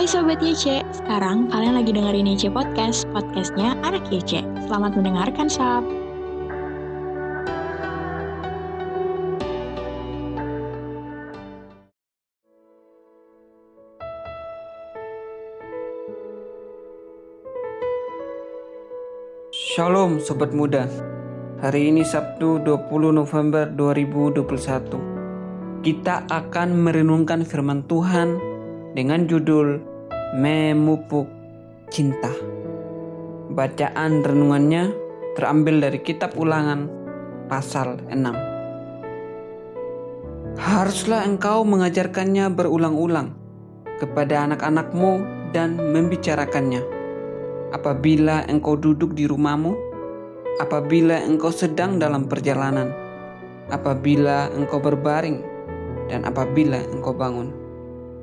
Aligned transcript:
Hai 0.00 0.08
Sobat 0.08 0.40
YC, 0.40 0.80
sekarang 0.96 1.52
kalian 1.52 1.76
lagi 1.76 1.92
dengerin 1.92 2.32
YC 2.32 2.48
Podcast, 2.56 3.04
podcastnya 3.12 3.76
Anak 3.84 4.08
YC. 4.08 4.40
Selamat 4.64 4.96
mendengarkan, 4.96 5.44
Sob. 5.44 5.84
Shalom 19.52 20.16
Sobat 20.16 20.56
Muda 20.56 20.88
Hari 21.60 21.92
ini 21.92 22.08
Sabtu 22.08 22.56
20 22.64 23.20
November 23.20 23.68
2021 23.76 25.84
Kita 25.84 26.24
akan 26.32 26.88
merenungkan 26.88 27.44
firman 27.44 27.84
Tuhan 27.84 28.40
dengan 28.96 29.28
judul 29.28 29.89
Memupuk 30.30 31.26
Cinta 31.90 32.30
Bacaan 33.50 34.22
renungannya 34.22 34.94
terambil 35.34 35.82
dari 35.82 35.98
kitab 36.06 36.38
ulangan 36.38 36.86
pasal 37.50 37.98
6 38.06 40.54
Haruslah 40.54 41.26
engkau 41.26 41.66
mengajarkannya 41.66 42.46
berulang-ulang 42.54 43.34
kepada 43.98 44.46
anak-anakmu 44.46 45.26
dan 45.50 45.74
membicarakannya. 45.74 46.86
Apabila 47.74 48.46
engkau 48.46 48.78
duduk 48.78 49.18
di 49.18 49.26
rumahmu, 49.26 49.74
apabila 50.62 51.26
engkau 51.26 51.50
sedang 51.50 51.98
dalam 51.98 52.30
perjalanan, 52.30 52.94
apabila 53.74 54.46
engkau 54.54 54.78
berbaring, 54.78 55.42
dan 56.06 56.22
apabila 56.22 56.78
engkau 56.94 57.10
bangun. 57.10 57.59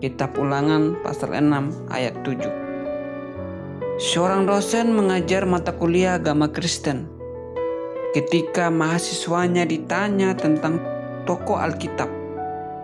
Kitab 0.00 0.40
Ulangan 0.40 0.96
pasal 1.04 1.36
6 1.36 1.92
ayat 1.92 2.24
7. 2.24 4.00
Seorang 4.00 4.48
dosen 4.48 4.96
mengajar 4.96 5.44
mata 5.44 5.76
kuliah 5.76 6.16
agama 6.16 6.48
Kristen. 6.48 7.04
Ketika 8.16 8.72
mahasiswanya 8.72 9.68
ditanya 9.68 10.32
tentang 10.32 10.80
tokoh 11.28 11.60
Alkitab, 11.60 12.08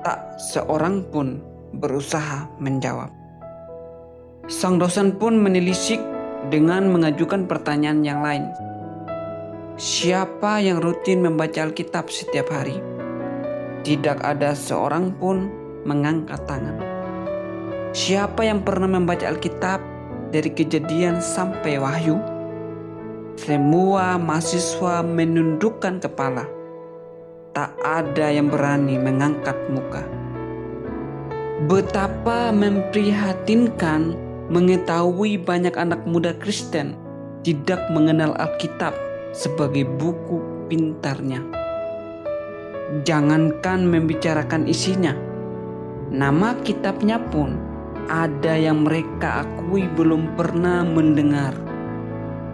tak 0.04 0.36
seorang 0.52 1.08
pun 1.08 1.40
berusaha 1.80 2.52
menjawab. 2.60 3.08
Sang 4.52 4.76
dosen 4.76 5.16
pun 5.16 5.40
menelisik 5.40 5.98
dengan 6.52 6.92
mengajukan 6.92 7.48
pertanyaan 7.48 8.04
yang 8.04 8.20
lain. 8.20 8.44
Siapa 9.80 10.60
yang 10.60 10.84
rutin 10.84 11.24
membaca 11.24 11.64
Alkitab 11.64 12.12
setiap 12.12 12.52
hari? 12.52 12.76
Tidak 13.88 14.20
ada 14.20 14.52
seorang 14.52 15.16
pun 15.16 15.48
mengangkat 15.88 16.44
tangan. 16.44 16.95
Siapa 17.96 18.44
yang 18.44 18.60
pernah 18.60 18.92
membaca 18.92 19.24
Alkitab 19.24 19.80
dari 20.28 20.52
kejadian 20.52 21.24
sampai 21.24 21.80
wahyu? 21.80 22.20
Semua 23.40 24.20
mahasiswa 24.20 25.00
menundukkan 25.00 26.04
kepala. 26.04 26.44
Tak 27.56 27.72
ada 27.80 28.28
yang 28.28 28.52
berani 28.52 29.00
mengangkat 29.00 29.56
muka. 29.72 30.04
Betapa 31.72 32.52
memprihatinkan 32.52 34.12
mengetahui 34.52 35.40
banyak 35.40 35.72
anak 35.80 36.04
muda 36.04 36.36
Kristen 36.36 37.00
tidak 37.48 37.80
mengenal 37.88 38.36
Alkitab 38.36 38.92
sebagai 39.32 39.88
buku 39.88 40.68
pintarnya. 40.68 41.40
Jangankan 43.08 43.88
membicarakan 43.88 44.68
isinya, 44.68 45.16
nama 46.12 46.52
kitabnya 46.60 47.16
pun 47.32 47.75
ada 48.06 48.54
yang 48.54 48.86
mereka 48.86 49.42
akui 49.42 49.90
belum 49.98 50.38
pernah 50.38 50.86
mendengar. 50.86 51.54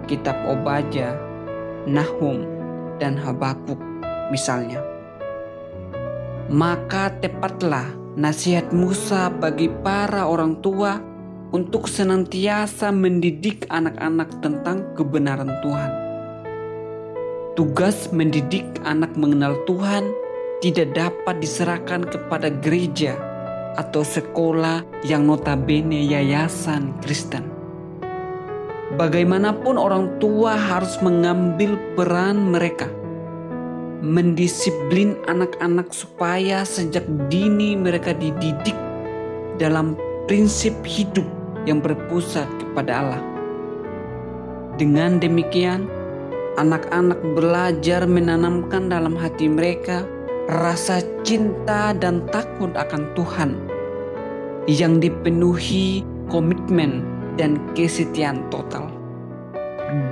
Kitab 0.09 0.37
Obaja, 0.49 1.16
Nahum, 1.84 2.44
dan 2.97 3.21
Habakuk 3.21 3.78
misalnya. 4.32 4.81
Maka 6.49 7.12
tepatlah 7.21 7.93
nasihat 8.16 8.72
Musa 8.72 9.28
bagi 9.32 9.69
para 9.84 10.28
orang 10.28 10.60
tua 10.60 11.00
untuk 11.53 11.88
senantiasa 11.88 12.88
mendidik 12.93 13.69
anak-anak 13.69 14.28
tentang 14.41 14.88
kebenaran 14.97 15.53
Tuhan. 15.60 15.93
Tugas 17.53 18.09
mendidik 18.09 18.65
anak 18.88 19.12
mengenal 19.21 19.60
Tuhan 19.69 20.09
tidak 20.65 20.97
dapat 20.97 21.37
diserahkan 21.44 22.09
kepada 22.09 22.48
gereja 22.48 23.31
atau 23.77 24.05
sekolah 24.05 24.84
yang 25.06 25.25
notabene 25.25 26.05
yayasan 26.05 26.93
Kristen. 27.00 27.49
Bagaimanapun 28.93 29.81
orang 29.81 30.21
tua 30.21 30.53
harus 30.53 31.00
mengambil 31.00 31.81
peran 31.97 32.53
mereka 32.53 32.93
mendisiplin 34.03 35.15
anak-anak 35.31 35.94
supaya 35.94 36.66
sejak 36.66 37.06
dini 37.31 37.78
mereka 37.78 38.10
dididik 38.12 38.75
dalam 39.62 39.94
prinsip 40.27 40.75
hidup 40.83 41.25
yang 41.65 41.78
berpusat 41.78 42.50
kepada 42.59 42.93
Allah. 42.99 43.22
Dengan 44.75 45.22
demikian, 45.22 45.87
anak-anak 46.59 47.22
belajar 47.39 48.03
menanamkan 48.10 48.91
dalam 48.91 49.15
hati 49.15 49.47
mereka 49.47 50.03
rasa 50.50 51.03
cinta 51.22 51.94
dan 51.94 52.26
takut 52.34 52.75
akan 52.75 53.03
Tuhan 53.14 53.50
yang 54.66 54.98
dipenuhi 55.03 56.03
komitmen 56.30 57.06
dan 57.38 57.58
kesetiaan 57.75 58.47
total 58.50 58.91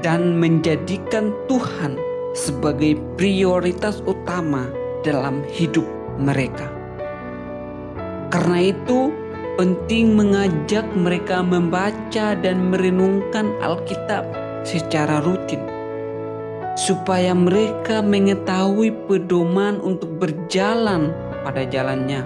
dan 0.05 0.37
menjadikan 0.37 1.33
Tuhan 1.49 1.97
sebagai 2.37 3.01
prioritas 3.19 4.05
utama 4.07 4.69
dalam 5.03 5.43
hidup 5.51 5.87
mereka. 6.21 6.69
Karena 8.31 8.71
itu, 8.71 9.11
penting 9.59 10.15
mengajak 10.15 10.87
mereka 10.95 11.43
membaca 11.43 12.39
dan 12.39 12.71
merenungkan 12.71 13.51
Alkitab 13.59 14.23
secara 14.63 15.19
rutin, 15.25 15.59
supaya 16.81 17.37
mereka 17.37 18.01
mengetahui 18.01 18.89
pedoman 19.05 19.77
untuk 19.85 20.17
berjalan 20.17 21.13
pada 21.45 21.69
jalannya, 21.69 22.25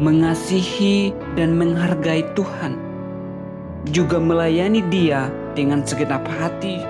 mengasihi 0.00 1.12
dan 1.36 1.52
menghargai 1.52 2.24
Tuhan, 2.32 2.80
juga 3.92 4.16
melayani 4.16 4.80
Dia 4.88 5.28
dengan 5.52 5.84
segenap 5.84 6.24
hati 6.24 6.80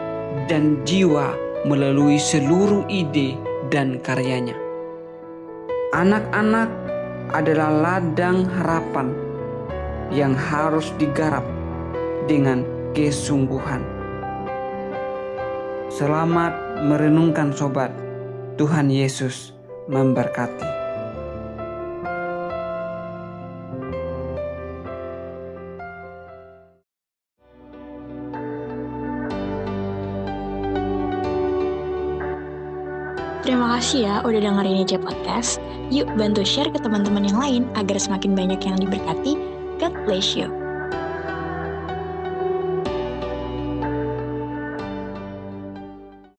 dan 0.47 0.78
jiwa 0.87 1.34
melalui 1.66 2.22
seluruh 2.22 2.86
ide 2.86 3.34
dan 3.75 3.98
karyanya. 3.98 4.54
Anak-anak 5.91 6.71
adalah 7.34 7.71
ladang 7.75 8.47
harapan 8.47 9.10
yang 10.15 10.38
harus 10.38 10.94
digarap 11.03 11.42
dengan 12.31 12.62
kesungguhan. 12.94 14.03
Selamat 15.94 16.50
merenungkan 16.82 17.55
sobat. 17.55 17.94
Tuhan 18.59 18.91
Yesus 18.91 19.55
memberkati. 19.87 20.66
Terima 33.47 33.78
kasih 33.78 34.03
ya 34.03 34.15
udah 34.27 34.41
dengerin 34.43 34.83
aja 34.83 34.99
podcast. 34.99 35.62
Yuk 35.95 36.10
bantu 36.19 36.42
share 36.42 36.74
ke 36.74 36.83
teman-teman 36.83 37.22
yang 37.22 37.39
lain 37.39 37.63
agar 37.78 38.03
semakin 38.03 38.34
banyak 38.34 38.59
yang 38.66 38.83
diberkati 38.83 39.39
God 39.78 39.95
bless 40.03 40.34
you. 40.34 40.64